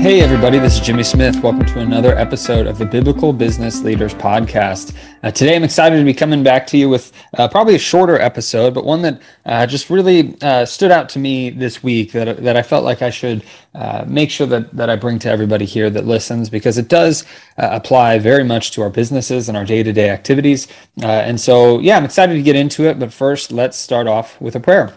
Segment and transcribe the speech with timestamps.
[0.00, 1.42] Hey, everybody, this is Jimmy Smith.
[1.42, 4.96] Welcome to another episode of the Biblical Business Leaders Podcast.
[5.22, 8.18] Uh, today, I'm excited to be coming back to you with uh, probably a shorter
[8.18, 12.42] episode, but one that uh, just really uh, stood out to me this week that,
[12.42, 15.66] that I felt like I should uh, make sure that, that I bring to everybody
[15.66, 17.24] here that listens because it does
[17.58, 20.66] uh, apply very much to our businesses and our day to day activities.
[21.02, 24.56] and so, yeah, I'm excited to get into it, but first, let's start off with
[24.56, 24.96] a prayer.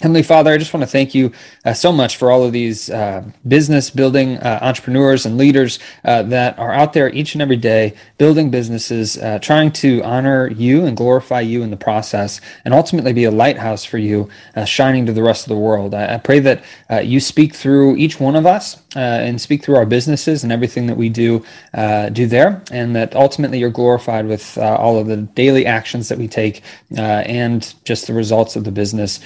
[0.00, 1.30] Heavenly Father, I just want to thank you
[1.62, 6.22] uh, so much for all of these uh, business building uh, entrepreneurs and leaders uh,
[6.22, 10.86] that are out there each and every day building businesses, uh, trying to honor you
[10.86, 14.26] and glorify you in the process, and ultimately be a lighthouse for you,
[14.56, 15.92] uh, shining to the rest of the world.
[15.92, 16.64] I, I pray that
[17.04, 20.88] you speak through each one of us Uh, and speak through our businesses and everything
[20.88, 21.44] that we do
[21.74, 26.08] uh, do there, and that ultimately you're glorified with uh, all of the daily actions
[26.08, 26.62] that we take
[26.96, 29.20] and just the results of the business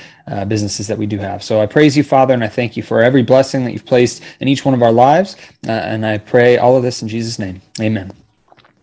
[0.48, 1.42] business businesses that we do have.
[1.42, 4.22] So I praise you, Father, and I thank you for every blessing that you've placed
[4.40, 5.36] in each one of our lives.
[5.66, 7.60] Uh, and I pray all of this in Jesus' name.
[7.80, 8.23] Amen.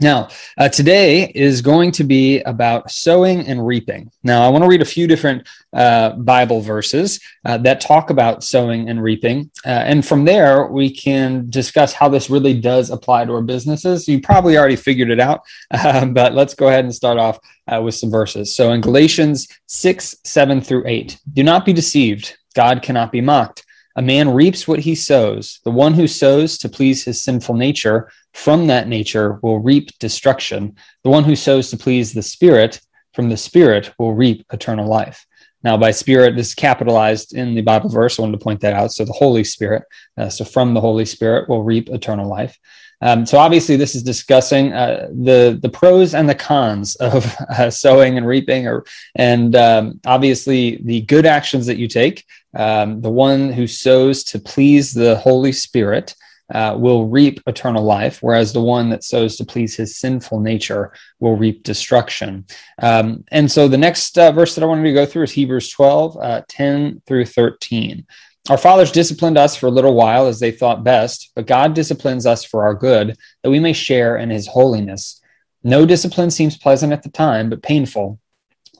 [0.01, 4.11] Now, uh, today is going to be about sowing and reaping.
[4.23, 8.43] Now, I want to read a few different uh, Bible verses uh, that talk about
[8.43, 9.51] sowing and reaping.
[9.63, 14.07] Uh, and from there, we can discuss how this really does apply to our businesses.
[14.07, 15.41] You probably already figured it out,
[15.85, 18.55] um, but let's go ahead and start off uh, with some verses.
[18.55, 22.37] So, in Galatians 6, 7 through 8, do not be deceived.
[22.55, 23.65] God cannot be mocked.
[23.95, 25.59] A man reaps what he sows.
[25.65, 30.75] The one who sows to please his sinful nature from that nature will reap destruction.
[31.03, 32.79] The one who sows to please the Spirit
[33.13, 35.25] from the Spirit will reap eternal life.
[35.63, 38.17] Now, by Spirit, this is capitalized in the Bible verse.
[38.17, 38.91] I wanted to point that out.
[38.91, 39.83] So, the Holy Spirit.
[40.17, 42.57] Uh, so, from the Holy Spirit will reap eternal life.
[43.01, 47.69] Um, so, obviously, this is discussing uh, the the pros and the cons of uh,
[47.69, 52.25] sowing and reaping, or and um, obviously the good actions that you take.
[52.53, 56.15] Um, the one who sows to please the Holy Spirit
[56.51, 60.93] uh, will reap eternal life, whereas the one that sows to please his sinful nature
[61.19, 62.45] will reap destruction.
[62.81, 65.69] Um, and so the next uh, verse that I wanted to go through is Hebrews
[65.69, 68.05] 12, uh, 10 through 13.
[68.49, 72.25] Our fathers disciplined us for a little while as they thought best, but God disciplines
[72.25, 75.21] us for our good, that we may share in his holiness.
[75.63, 78.19] No discipline seems pleasant at the time, but painful.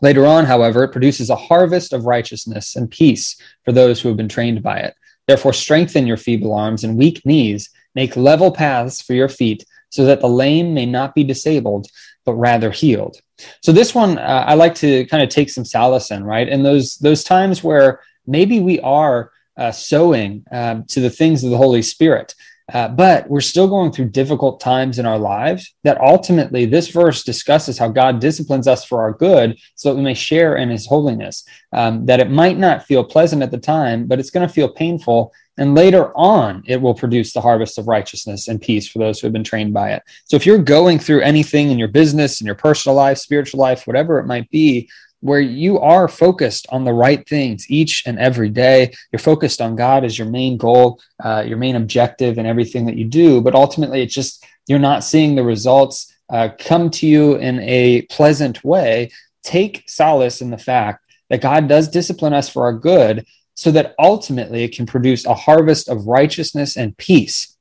[0.02, 4.18] Later on, however, it produces a harvest of righteousness and peace for those who have
[4.18, 4.96] been trained by it.
[5.32, 7.70] Therefore, strengthen your feeble arms and weak knees.
[7.96, 11.88] Make level paths for your feet, so that the lame may not be disabled,
[12.26, 13.16] but rather healed.
[13.62, 16.50] So this one, uh, I like to kind of take some solace in, right?
[16.50, 21.50] And those those times where maybe we are uh, sowing um, to the things of
[21.50, 22.36] the Holy Spirit.
[22.74, 27.24] Uh, but we're still going through difficult times in our lives that ultimately this verse
[27.24, 30.88] discusses how God disciplines us for our good so that we may share in his
[30.88, 31.44] holiness.
[31.74, 34.70] Um, that it might not feel pleasant at the time, but it's going to feel
[34.70, 35.34] painful.
[35.58, 39.28] And later on, it will produce the harvest of righteousness and peace for those who
[39.28, 40.04] have been trained by it.
[40.26, 43.86] So if you're going through anything in your business, in your personal life, spiritual life,
[43.86, 44.90] whatever it might be,
[45.22, 48.92] where you are focused on the right things each and every day.
[49.12, 52.98] You're focused on God as your main goal, uh, your main objective, and everything that
[52.98, 53.42] you do.
[53.42, 58.02] But ultimately, it's just you're not seeing the results uh, come to you in a
[58.04, 59.12] pleasant way.
[59.44, 63.96] Take solace in the fact that God does discipline us for our good, so that
[64.00, 67.56] ultimately it can produce a harvest of righteousness and peace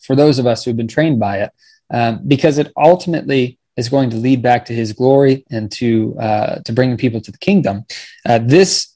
[0.00, 1.50] for those of us who've been trained by it.
[1.90, 6.56] Um, because it ultimately is going to lead back to his glory and to uh,
[6.66, 7.84] to bringing people to the kingdom.
[8.26, 8.94] Uh, this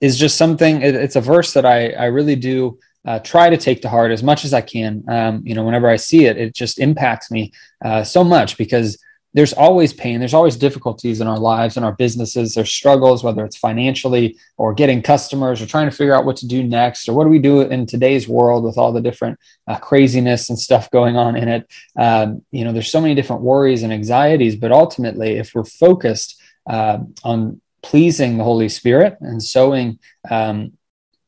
[0.00, 0.82] is just something.
[0.82, 2.78] It, it's a verse that I I really do.
[3.06, 5.04] Uh, try to take to heart as much as I can.
[5.08, 7.52] Um, you know, whenever I see it, it just impacts me
[7.84, 8.98] uh, so much because
[9.36, 10.18] there's always pain.
[10.18, 12.54] There's always difficulties in our lives and our businesses.
[12.54, 16.48] There's struggles whether it's financially or getting customers or trying to figure out what to
[16.48, 19.38] do next or what do we do in today's world with all the different
[19.68, 21.70] uh, craziness and stuff going on in it.
[21.98, 26.40] Um, you know there's so many different worries and anxieties but ultimately if we're focused
[26.66, 29.98] uh, on pleasing the holy spirit and sowing
[30.30, 30.72] um,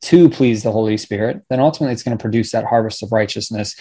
[0.01, 3.75] to please the holy spirit then ultimately it's going to produce that harvest of righteousness.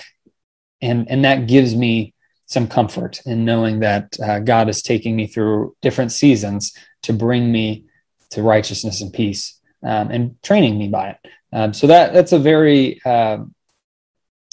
[0.82, 2.12] And and that gives me
[2.48, 6.72] some comfort in knowing that uh, God is taking me through different seasons
[7.02, 7.84] to bring me
[8.30, 11.30] to righteousness and peace um, and training me by it.
[11.52, 13.38] Um, so that that's a very uh,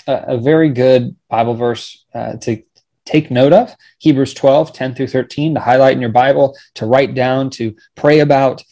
[0.08, 2.62] a, very good Bible verse uh, to
[3.06, 3.76] take note of.
[4.00, 8.20] Hebrews 12, 10 through 13 to highlight in your Bible, to write down, to pray
[8.20, 8.64] about,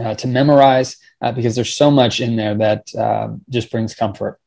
[0.00, 4.38] uh, to memorize, uh, because there's so much in there that uh, just brings comfort.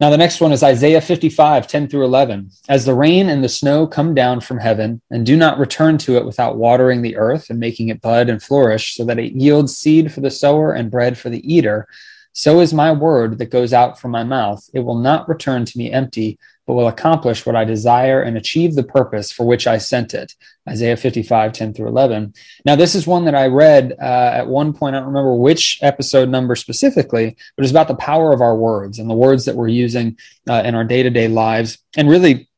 [0.00, 2.50] Now, the next one is Isaiah 55, 10 through 11.
[2.68, 6.16] As the rain and the snow come down from heaven, and do not return to
[6.16, 9.76] it without watering the earth and making it bud and flourish, so that it yields
[9.76, 11.86] seed for the sower and bread for the eater,
[12.32, 14.68] So is my word that goes out from my mouth.
[14.74, 18.74] It will not return to me empty, but will accomplish what I desire and achieve
[18.74, 20.32] the purpose for which I sent it.
[20.68, 22.32] Isaiah 55, 10 through 11.
[22.64, 24.96] Now, this is one that I read uh, at one point.
[24.96, 28.98] I don't remember which episode number specifically, but it's about the power of our words
[28.98, 30.16] and the words that we're using
[30.48, 31.78] uh, in our day to day lives.
[31.96, 32.48] And really,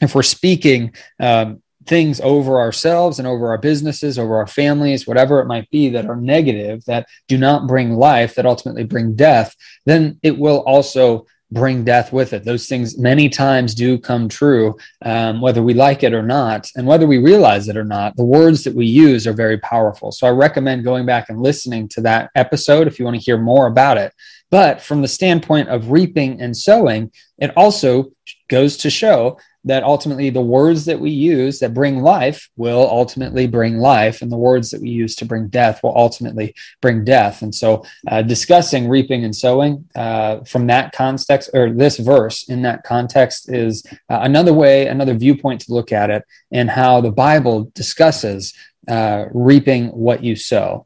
[0.00, 5.40] if we're speaking um, things over ourselves and over our businesses, over our families, whatever
[5.40, 9.54] it might be that are negative, that do not bring life, that ultimately bring death,
[9.86, 12.44] then it will also bring death with it.
[12.44, 16.70] Those things many times do come true, um, whether we like it or not.
[16.76, 20.12] And whether we realize it or not, the words that we use are very powerful.
[20.12, 23.38] So I recommend going back and listening to that episode if you want to hear
[23.38, 24.12] more about it.
[24.50, 28.12] But from the standpoint of reaping and sowing, it also
[28.48, 33.46] goes to show that ultimately the words that we use that bring life will ultimately
[33.46, 37.42] bring life, and the words that we use to bring death will ultimately bring death.
[37.42, 42.62] And so, uh, discussing reaping and sowing uh, from that context, or this verse in
[42.62, 47.12] that context, is uh, another way, another viewpoint to look at it, and how the
[47.12, 48.54] Bible discusses
[48.88, 50.84] uh, reaping what you sow.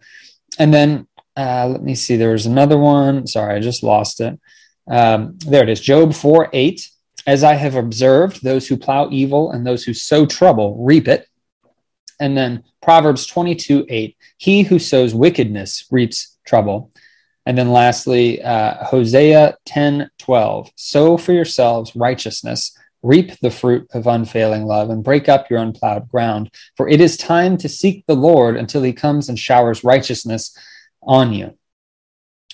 [0.58, 1.06] And then,
[1.36, 3.26] uh, let me see, there was another one.
[3.26, 4.38] Sorry, I just lost it.
[4.88, 6.90] Um, there it is Job 4 8
[7.26, 11.28] as I have observed, those who plow evil and those who sow trouble reap it.
[12.20, 16.92] And then Proverbs 22 8, he who sows wickedness reaps trouble.
[17.44, 24.06] And then lastly, uh, Hosea 10 12, sow for yourselves righteousness, reap the fruit of
[24.06, 26.50] unfailing love, and break up your unplowed ground.
[26.76, 30.56] For it is time to seek the Lord until he comes and showers righteousness
[31.02, 31.56] on you.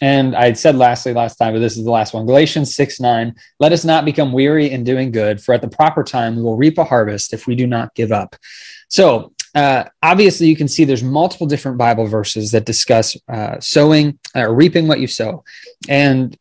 [0.02, 3.37] And I said lastly last time, but this is the last one Galatians 6 9.
[3.60, 6.56] Let us not become weary in doing good, for at the proper time we will
[6.56, 8.34] reap a harvest if we do not give up.
[8.88, 14.19] So, uh, obviously, you can see there's multiple different Bible verses that discuss uh, sowing
[14.34, 15.44] or uh, reaping what you sow.
[15.88, 16.37] And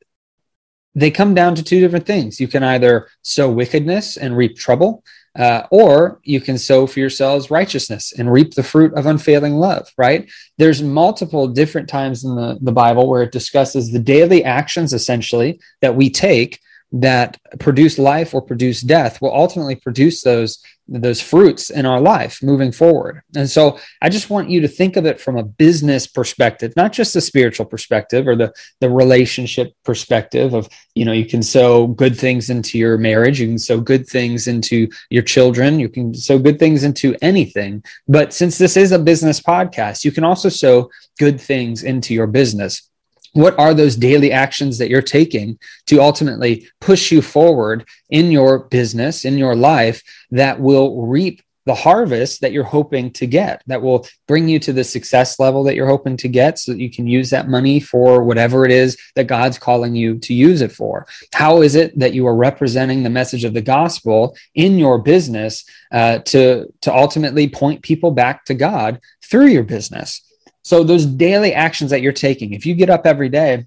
[0.96, 2.40] they come down to two different things.
[2.40, 5.04] You can either sow wickedness and reap trouble,
[5.38, 9.90] uh, or you can sow for yourselves righteousness and reap the fruit of unfailing love,
[9.98, 10.30] right?
[10.58, 15.60] There's multiple different times in the, the Bible where it discusses the daily actions essentially
[15.82, 16.60] that we take
[16.94, 20.62] that produce life or produce death will ultimately produce those
[21.00, 23.22] those fruits in our life moving forward.
[23.36, 26.92] And so I just want you to think of it from a business perspective, not
[26.92, 31.88] just the spiritual perspective or the the relationship perspective of, you know, you can sow
[31.88, 36.14] good things into your marriage, you can sow good things into your children, you can
[36.14, 37.84] sow good things into anything.
[38.08, 42.28] But since this is a business podcast, you can also sow good things into your
[42.28, 42.91] business
[43.34, 45.58] what are those daily actions that you're taking
[45.88, 51.76] to ultimately push you forward in your business in your life that will reap the
[51.76, 55.76] harvest that you're hoping to get that will bring you to the success level that
[55.76, 58.98] you're hoping to get so that you can use that money for whatever it is
[59.16, 61.06] that God's calling you to use it for.
[61.34, 65.64] How is it that you are representing the message of the gospel in your business
[65.92, 70.22] uh, to, to ultimately point people back to God through your business?
[70.64, 73.66] So those daily actions that you're taking, if you get up every day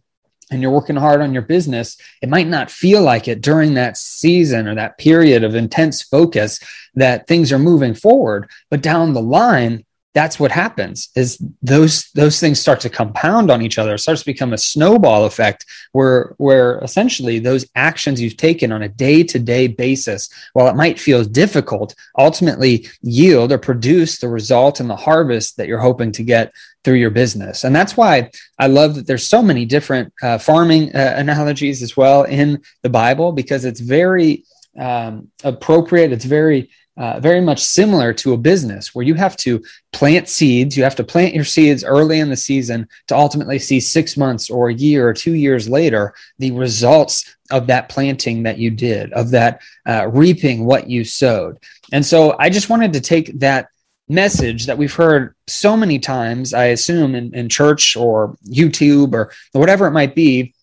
[0.50, 3.96] and you're working hard on your business, it might not feel like it during that
[3.96, 6.60] season or that period of intense focus
[6.94, 8.50] that things are moving forward.
[8.70, 13.60] But down the line, that's what happens is those those things start to compound on
[13.62, 13.94] each other.
[13.94, 18.82] It starts to become a snowball effect where where essentially those actions you've taken on
[18.82, 24.88] a day-to-day basis while it might feel difficult ultimately yield or produce the result and
[24.88, 26.52] the harvest that you're hoping to get
[26.84, 27.64] through your business.
[27.64, 31.96] And that's why i love that there's so many different uh, farming uh, analogies as
[31.96, 34.44] well in the bible because it's very
[34.78, 36.12] um, appropriate.
[36.12, 40.76] It's very uh, very much similar to a business where you have to plant seeds.
[40.76, 44.48] You have to plant your seeds early in the season to ultimately see six months
[44.48, 49.12] or a year or two years later the results of that planting that you did,
[49.12, 51.58] of that uh, reaping what you sowed.
[51.92, 53.68] And so I just wanted to take that
[54.08, 59.32] message that we've heard so many times, I assume, in, in church or YouTube or
[59.52, 60.53] whatever it might be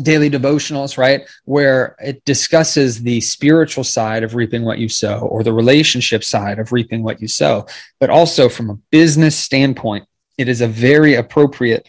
[0.00, 1.28] daily devotionals, right?
[1.44, 6.58] Where it discusses the spiritual side of reaping what you sow or the relationship side
[6.58, 7.66] of reaping what you sow.
[8.00, 10.06] But also from a business standpoint,
[10.38, 11.86] it is a very appropriate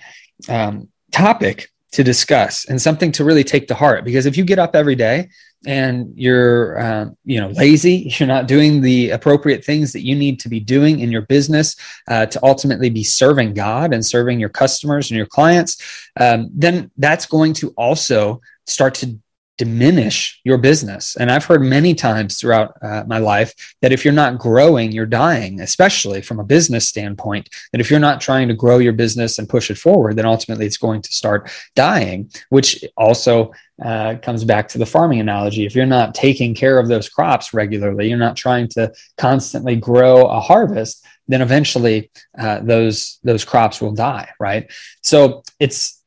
[0.50, 4.04] um, topic to discuss and something to really take to heart.
[4.04, 5.30] Because if you get up every day
[5.66, 10.40] and you're uh, you know lazy you're not doing the appropriate things that you need
[10.40, 11.76] to be doing in your business
[12.10, 16.92] uh, to ultimately be serving god and serving your customers and your clients um, then
[16.98, 19.18] that's going to also start to
[19.58, 21.16] diminish your business.
[21.16, 25.06] And I've heard many times throughout uh, my life that if you're not growing, you're
[25.06, 27.50] dying, especially from a business standpoint.
[27.72, 30.66] That if you're not trying to grow your business and push it forward, then ultimately
[30.66, 35.66] it's going to start dying, which also uh, comes back to the farming analogy.
[35.66, 40.26] If you're not taking care of those crops regularly, you're not trying to constantly grow
[40.26, 44.72] a harvest, then eventually uh, those those crops will die, right?
[45.02, 46.03] So it's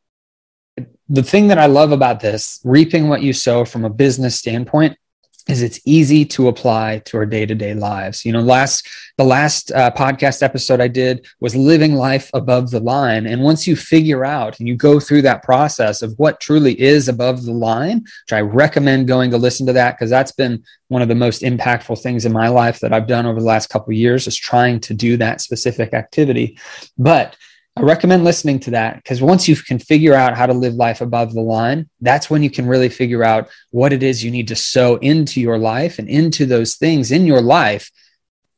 [1.08, 4.96] the thing that I love about this, reaping what you sow from a business standpoint,
[5.48, 8.24] is it's easy to apply to our day-to-day lives.
[8.24, 12.80] You know last the last uh, podcast episode i did was living life above the
[12.80, 13.26] line.
[13.26, 17.08] And once you figure out and you go through that process of what truly is
[17.08, 21.02] above the line which i recommend going to listen to that because that's been one
[21.02, 23.92] of the most impactful things in my life that i've done over the last couple
[23.92, 26.58] years is trying to do that specific activity.
[26.98, 27.36] But
[27.78, 31.02] I recommend listening to that because once you can figure out how to live life
[31.02, 34.48] above the line, that's when you can really figure out what it is you need
[34.48, 37.90] to sow into your life and into those things in your life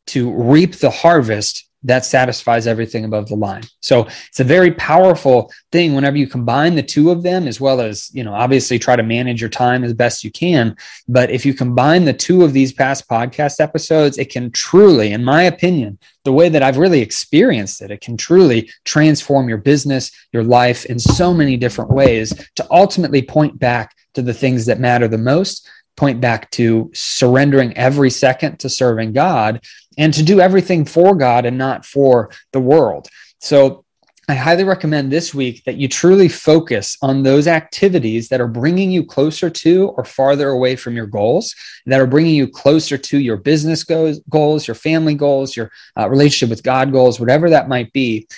[0.08, 3.62] to reap the harvest that satisfies everything above the line.
[3.80, 7.80] So it's a very powerful thing whenever you combine the two of them, as well
[7.80, 10.76] as, you know, obviously try to manage your time as best you can.
[11.06, 15.24] But if you combine the two of these past podcast episodes, it can truly, in
[15.24, 20.10] my opinion, the way that I've really experienced it, it can truly transform your business,
[20.32, 24.80] your life in so many different ways to ultimately point back to the things that
[24.80, 29.60] matter the most point back to surrendering every second to serving God
[29.98, 33.08] and to do everything for God and not for the world.
[33.40, 33.84] So
[34.30, 38.90] I highly recommend this week that you truly focus on those activities that are bringing
[38.90, 41.54] you closer to or farther away from your goals,
[41.86, 46.50] that are bringing you closer to your business goals, your family goals, your uh, relationship
[46.50, 48.28] with God goals, whatever that might be.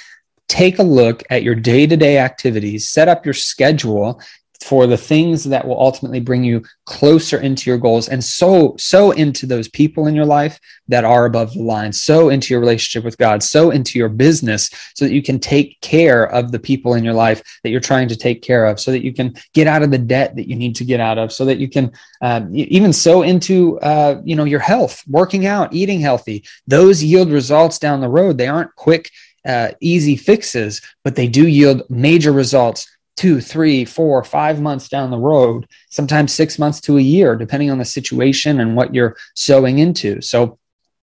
[0.47, 4.21] Take a look at your day to day activities, set up your schedule,
[4.61, 9.11] for the things that will ultimately bring you closer into your goals and so sow
[9.13, 13.05] into those people in your life that are above the line sow into your relationship
[13.05, 16.95] with god sow into your business so that you can take care of the people
[16.95, 19.67] in your life that you're trying to take care of so that you can get
[19.67, 21.91] out of the debt that you need to get out of so that you can
[22.21, 26.45] um, even sow into uh, you know your health working out eating healthy.
[26.67, 28.37] Those yield results down the road.
[28.37, 29.11] They aren't quick
[29.47, 32.87] uh, easy fixes but they do yield major results
[33.21, 37.71] two, three, four, five months down the road, sometimes six months to a year, depending
[37.71, 40.23] on the situation and what you're sowing into.
[40.23, 40.59] So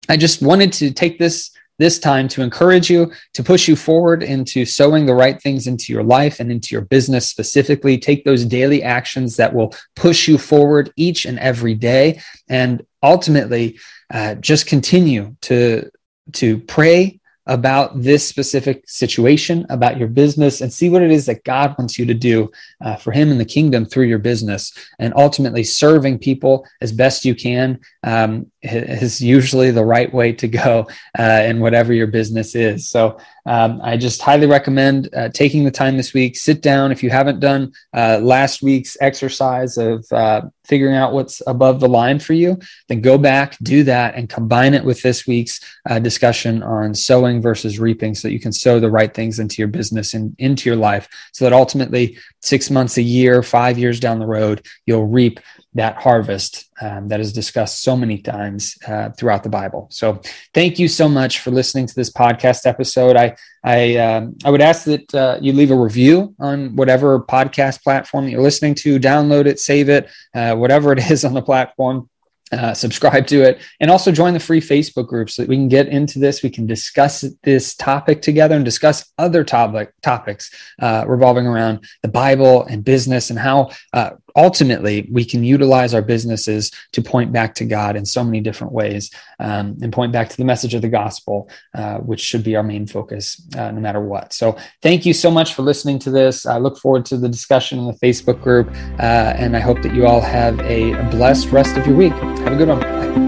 [0.08, 4.24] I just wanted to take this this time to encourage you to push you forward
[4.24, 8.46] into sowing the right things into your life and into your business specifically take those
[8.46, 13.78] daily actions that will push you forward each and every day and ultimately
[14.14, 15.92] uh, just continue to
[16.32, 21.44] to pray about this specific situation, about your business, and see what it is that
[21.44, 22.52] God wants you to do
[22.86, 24.72] uh, for Him in the kingdom through your business.
[25.00, 30.48] And ultimately, serving people as best you can um, is usually the right way to
[30.48, 30.88] go
[31.20, 32.90] uh, in whatever your business is.
[32.90, 36.36] So, um, I just highly recommend uh, taking the time this week.
[36.36, 41.44] Sit down if you haven't done uh, last week's exercise of uh, figuring out what's
[41.46, 45.28] above the line for you, then go back, do that, and combine it with this
[45.28, 49.38] week's uh, discussion on sowing versus reaping so that you can sow the right things
[49.38, 53.80] into your business and into your life so that ultimately, six months, a year, five
[53.80, 55.40] years down the road, you'll reap
[55.74, 59.88] that harvest um, that is discussed so many times uh, throughout the Bible.
[59.90, 60.22] So,
[60.54, 63.16] thank you so much for listening to this podcast episode.
[63.16, 67.82] I I um, I would ask that uh, you leave a review on whatever podcast
[67.82, 69.00] platform that you're listening to.
[69.00, 72.10] Download it, save it, uh, whatever it is on the platform
[72.56, 75.68] uh, subscribe to it, and also join the free Facebook group so that we can
[75.68, 76.44] get into this.
[76.44, 80.50] We can discuss this topic together and discuss other topic topics
[80.82, 86.02] uh, revolving around the Bible and business and how uh, ultimately we can utilize our
[86.02, 90.30] businesses to point back to God in so many different ways um, and point back
[90.30, 93.80] to the message of the gospel, uh, which should be our main focus uh, no
[93.80, 94.34] matter what.
[94.34, 96.46] So, thank you so much for listening to this.
[96.46, 99.94] I look forward to the discussion in the Facebook group, uh, and I hope that
[99.94, 102.14] you all have a blessed rest of your week.
[102.14, 102.80] Have a good one.
[102.80, 103.25] Bye.